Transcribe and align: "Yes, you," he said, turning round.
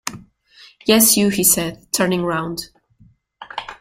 "Yes, 0.87 1.15
you," 1.15 1.29
he 1.29 1.43
said, 1.43 1.85
turning 1.93 2.23
round. 2.25 2.69